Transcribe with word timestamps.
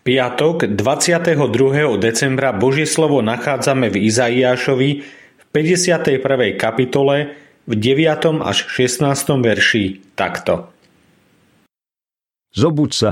piatok 0.00 0.64
22. 0.80 2.00
decembra 2.00 2.56
Božie 2.56 2.88
slovo 2.88 3.20
nachádzame 3.20 3.92
v 3.92 4.08
Izaiášovi 4.08 4.90
v 5.36 5.44
51. 5.52 6.56
kapitole 6.56 7.36
v 7.68 7.72
9. 7.76 8.40
až 8.40 8.58
16. 8.64 9.04
verši 9.44 10.00
takto. 10.16 10.72
Zobuď 12.50 12.90
sa, 12.90 13.10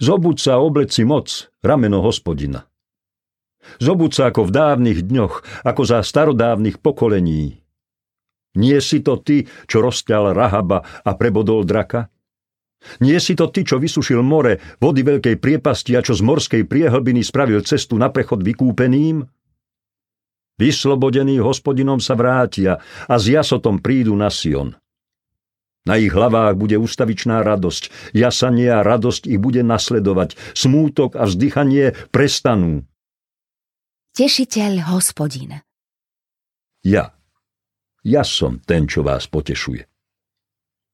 zobuď 0.00 0.36
sa 0.38 0.62
obleci 0.62 1.02
moc, 1.04 1.50
rameno 1.60 2.00
hospodina. 2.00 2.64
Zobuď 3.82 4.10
sa 4.14 4.22
ako 4.32 4.48
v 4.48 4.50
dávnych 4.54 5.00
dňoch, 5.04 5.66
ako 5.66 5.82
za 5.84 6.00
starodávnych 6.00 6.80
pokolení. 6.80 7.60
Nie 8.56 8.80
si 8.80 9.04
to 9.04 9.20
ty, 9.20 9.46
čo 9.68 9.84
rozťal 9.84 10.32
Rahaba 10.32 10.82
a 11.04 11.10
prebodol 11.14 11.62
draka? 11.68 12.08
Nie 13.04 13.20
si 13.20 13.36
to 13.36 13.52
ty, 13.52 13.62
čo 13.62 13.76
vysušil 13.76 14.24
more, 14.24 14.56
vody 14.80 15.04
veľkej 15.04 15.36
priepasti 15.36 15.92
a 15.96 16.00
čo 16.00 16.16
z 16.16 16.24
morskej 16.24 16.62
priehlbiny 16.64 17.20
spravil 17.20 17.60
cestu 17.60 18.00
na 18.00 18.08
prechod 18.08 18.40
vykúpeným? 18.40 19.24
Vyslobodení 20.60 21.40
hospodinom 21.40 22.00
sa 22.04 22.16
vrátia 22.16 22.84
a 23.08 23.14
s 23.16 23.32
jasotom 23.32 23.80
prídu 23.80 24.12
na 24.12 24.28
Sion. 24.28 24.76
Na 25.88 25.96
ich 25.96 26.12
hlavách 26.12 26.60
bude 26.60 26.76
ustavičná 26.76 27.40
radosť, 27.40 28.12
jasanie 28.12 28.68
a 28.68 28.84
radosť 28.84 29.32
ich 29.32 29.40
bude 29.40 29.64
nasledovať, 29.64 30.36
smútok 30.52 31.16
a 31.16 31.24
vzdychanie 31.24 31.96
prestanú. 32.12 32.84
Tešiteľ 34.12 34.92
hospodin. 34.92 35.64
Ja. 36.84 37.16
Ja 38.04 38.24
som 38.24 38.60
ten, 38.60 38.84
čo 38.88 39.00
vás 39.00 39.28
potešuje. 39.28 39.89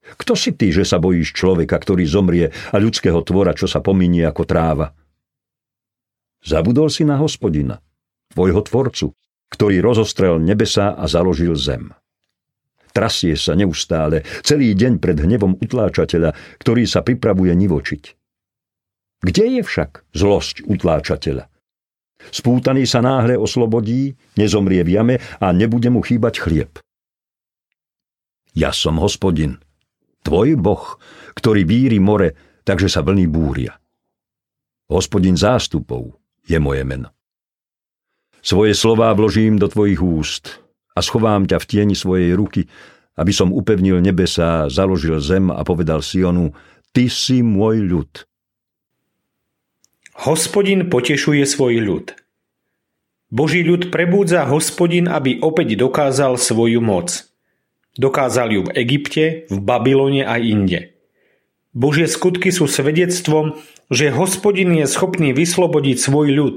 Kto 0.00 0.32
si 0.32 0.56
ty, 0.56 0.72
že 0.72 0.88
sa 0.88 0.96
bojíš 0.96 1.36
človeka, 1.36 1.76
ktorý 1.76 2.08
zomrie 2.08 2.50
a 2.72 2.76
ľudského 2.80 3.20
tvora, 3.20 3.52
čo 3.52 3.68
sa 3.68 3.84
pominie 3.84 4.24
ako 4.24 4.42
tráva? 4.48 4.96
Zabudol 6.40 6.88
si 6.88 7.04
na 7.04 7.20
hospodina, 7.20 7.84
tvojho 8.32 8.64
tvorcu, 8.64 9.12
ktorý 9.52 9.76
rozostrel 9.84 10.40
nebesa 10.40 10.96
a 10.96 11.04
založil 11.04 11.52
zem. 11.52 11.92
Trasie 12.90 13.38
sa 13.38 13.54
neustále, 13.54 14.26
celý 14.42 14.74
deň 14.74 14.98
pred 14.98 15.14
hnevom 15.20 15.60
utláčateľa, 15.60 16.34
ktorý 16.58 16.88
sa 16.88 17.06
pripravuje 17.06 17.52
nivočiť. 17.54 18.02
Kde 19.20 19.60
je 19.60 19.62
však 19.62 20.10
zlosť 20.16 20.64
utláčateľa? 20.64 21.46
Spútaný 22.32 22.84
sa 22.84 23.00
náhle 23.00 23.36
oslobodí, 23.36 24.16
nezomrie 24.36 24.84
v 24.84 24.90
jame 24.96 25.16
a 25.40 25.52
nebude 25.52 25.88
mu 25.88 26.00
chýbať 26.04 26.40
chlieb. 26.40 26.72
Ja 28.52 28.74
som 28.74 28.98
hospodin, 28.98 29.62
Tvoj 30.20 30.60
boh, 30.60 31.00
ktorý 31.32 31.64
víri 31.64 31.96
more, 31.96 32.60
takže 32.64 32.92
sa 32.92 33.00
vlny 33.00 33.26
búria. 33.26 33.72
Hospodin 34.90 35.38
zástupov 35.38 36.18
je 36.44 36.58
moje 36.58 36.82
meno. 36.82 37.14
Svoje 38.40 38.72
slová 38.72 39.12
vložím 39.12 39.60
do 39.60 39.68
tvojich 39.68 40.00
úst 40.00 40.64
a 40.96 41.04
schovám 41.04 41.44
ťa 41.44 41.60
v 41.60 41.68
tieni 41.68 41.96
svojej 41.96 42.32
ruky, 42.34 42.66
aby 43.20 43.32
som 43.36 43.52
upevnil 43.52 44.00
nebesa, 44.00 44.66
založil 44.72 45.20
zem 45.20 45.52
a 45.52 45.60
povedal 45.60 46.00
Sionu, 46.00 46.56
ty 46.90 47.12
si 47.12 47.44
môj 47.44 47.84
ľud. 47.84 48.10
Hospodin 50.26 50.88
potešuje 50.88 51.44
svoj 51.46 51.80
ľud. 51.80 52.06
Boží 53.30 53.62
ľud 53.62 53.94
prebúdza 53.94 54.42
hospodin, 54.50 55.06
aby 55.06 55.38
opäť 55.38 55.78
dokázal 55.78 56.34
svoju 56.34 56.82
moc. 56.82 57.29
Dokázali 57.98 58.58
ju 58.58 58.62
v 58.70 58.74
Egypte, 58.78 59.24
v 59.50 59.58
Babylone 59.58 60.22
a 60.22 60.38
inde. 60.38 60.94
Božie 61.74 62.10
skutky 62.10 62.50
sú 62.50 62.66
svedectvom, 62.66 63.58
že 63.90 64.14
hospodin 64.14 64.74
je 64.74 64.86
schopný 64.86 65.30
vyslobodiť 65.34 65.96
svoj 65.98 66.28
ľud 66.34 66.56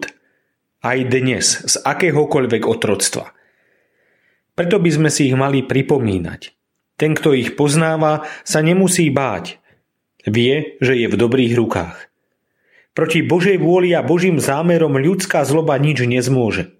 aj 0.84 0.98
dnes 1.10 1.46
z 1.64 1.76
akéhokoľvek 1.82 2.68
otroctva. 2.68 3.32
Preto 4.54 4.78
by 4.78 4.90
sme 4.90 5.10
si 5.10 5.32
ich 5.32 5.38
mali 5.38 5.66
pripomínať. 5.66 6.54
Ten, 7.00 7.18
kto 7.18 7.34
ich 7.34 7.58
poznáva, 7.58 8.30
sa 8.46 8.62
nemusí 8.62 9.10
báť. 9.10 9.58
Vie, 10.30 10.78
že 10.78 10.94
je 10.94 11.08
v 11.10 11.16
dobrých 11.18 11.58
rukách. 11.58 12.14
Proti 12.94 13.26
Božej 13.26 13.58
vôli 13.58 13.98
a 13.98 14.06
Božím 14.06 14.38
zámerom 14.38 14.94
ľudská 15.02 15.42
zloba 15.50 15.74
nič 15.82 16.06
nezmôže. 16.06 16.78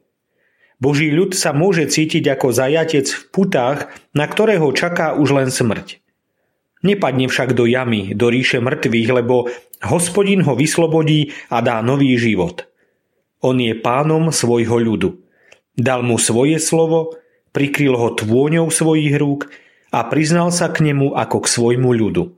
Boží 0.84 1.08
ľud 1.16 1.32
sa 1.32 1.56
môže 1.56 1.88
cítiť 1.88 2.28
ako 2.36 2.52
zajatec 2.52 3.08
v 3.08 3.24
putách, 3.32 3.88
na 4.12 4.28
ktorého 4.28 4.68
čaká 4.76 5.16
už 5.16 5.32
len 5.32 5.48
smrť. 5.48 6.04
Nepadne 6.84 7.32
však 7.32 7.56
do 7.56 7.64
jamy, 7.64 8.12
do 8.12 8.28
ríše 8.28 8.60
mŕtvych, 8.60 9.10
lebo 9.16 9.48
hospodin 9.80 10.44
ho 10.44 10.60
vyslobodí 10.60 11.32
a 11.48 11.64
dá 11.64 11.80
nový 11.80 12.20
život. 12.20 12.68
On 13.40 13.56
je 13.56 13.72
pánom 13.80 14.28
svojho 14.36 14.76
ľudu. 14.76 15.24
Dal 15.80 16.04
mu 16.04 16.20
svoje 16.20 16.60
slovo, 16.60 17.16
prikryl 17.56 17.96
ho 17.96 18.12
tvôňou 18.12 18.68
svojich 18.68 19.16
rúk 19.16 19.48
a 19.88 20.04
priznal 20.12 20.52
sa 20.52 20.68
k 20.68 20.92
nemu 20.92 21.16
ako 21.16 21.48
k 21.48 21.48
svojmu 21.48 21.96
ľudu. 21.96 22.36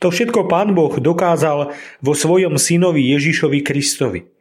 To 0.00 0.08
všetko 0.08 0.48
pán 0.48 0.72
Boh 0.72 0.96
dokázal 0.96 1.76
vo 2.00 2.12
svojom 2.16 2.56
synovi 2.56 3.04
Ježišovi 3.12 3.60
Kristovi– 3.60 4.24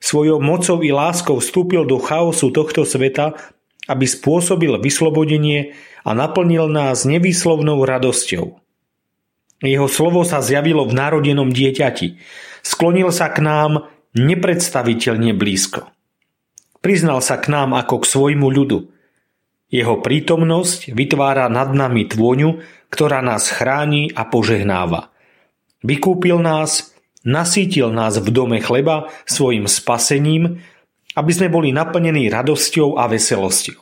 svojou 0.00 0.38
mocou 0.38 0.80
i 0.84 0.90
láskou 0.94 1.40
vstúpil 1.40 1.84
do 1.84 1.98
chaosu 2.00 2.50
tohto 2.54 2.86
sveta, 2.86 3.36
aby 3.88 4.08
spôsobil 4.08 4.74
vyslobodenie 4.80 5.76
a 6.04 6.12
naplnil 6.12 6.68
nás 6.68 7.04
nevýslovnou 7.04 7.84
radosťou. 7.84 8.60
Jeho 9.64 9.88
slovo 9.88 10.24
sa 10.28 10.44
zjavilo 10.44 10.84
v 10.84 10.92
narodenom 10.92 11.48
dieťati. 11.48 12.20
Sklonil 12.60 13.08
sa 13.12 13.32
k 13.32 13.40
nám 13.40 13.88
nepredstaviteľne 14.16 15.32
blízko. 15.32 15.88
Priznal 16.84 17.24
sa 17.24 17.40
k 17.40 17.48
nám 17.48 17.72
ako 17.72 18.04
k 18.04 18.10
svojmu 18.12 18.48
ľudu. 18.52 18.92
Jeho 19.72 19.98
prítomnosť 20.04 20.92
vytvára 20.92 21.48
nad 21.48 21.72
nami 21.72 22.06
tvôňu, 22.06 22.60
ktorá 22.92 23.24
nás 23.24 23.48
chráni 23.48 24.12
a 24.12 24.28
požehnáva. 24.28 25.10
Vykúpil 25.80 26.38
nás 26.38 26.93
Nasítil 27.24 27.88
nás 27.88 28.20
v 28.20 28.28
dome 28.28 28.60
chleba 28.60 29.08
svojim 29.24 29.64
spasením, 29.64 30.60
aby 31.16 31.32
sme 31.32 31.48
boli 31.48 31.72
naplnení 31.72 32.28
radosťou 32.28 33.00
a 33.00 33.08
veselosťou. 33.08 33.80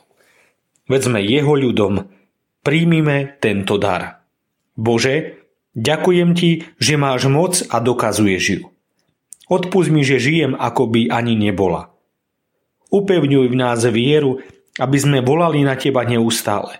Veď 0.87 1.01
sme 1.11 1.19
jeho 1.19 1.53
ľudom, 1.55 2.07
príjmime 2.63 3.35
tento 3.43 3.75
dar. 3.75 4.23
Bože, 4.79 5.43
ďakujem 5.75 6.31
ti, 6.33 6.63
že 6.79 6.95
máš 6.95 7.27
moc 7.27 7.59
a 7.67 7.83
dokazuješ 7.83 8.43
ju. 8.47 8.63
Odpust 9.51 9.91
mi, 9.91 10.07
že 10.07 10.23
žijem, 10.23 10.55
ako 10.55 10.87
by 10.87 11.11
ani 11.11 11.35
nebola. 11.35 11.91
Upevňuj 12.95 13.51
v 13.51 13.55
nás 13.59 13.83
vieru, 13.91 14.39
aby 14.79 14.97
sme 14.97 15.19
volali 15.19 15.61
na 15.67 15.75
teba 15.75 16.07
neustále, 16.07 16.79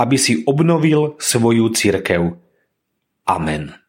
aby 0.00 0.16
si 0.16 0.40
obnovil 0.48 1.20
svoju 1.20 1.68
cirkev. 1.74 2.38
Amen. 3.28 3.87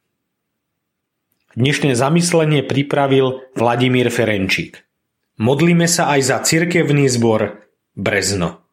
Dnešné 1.59 1.91
zamyslenie 1.91 2.63
pripravil 2.63 3.43
Vladimír 3.51 4.07
Ferenčík. 4.07 4.79
Modlíme 5.43 5.91
sa 5.91 6.07
aj 6.15 6.19
za 6.23 6.37
cirkevný 6.39 7.11
zbor 7.11 7.67
Brezno. 7.99 8.68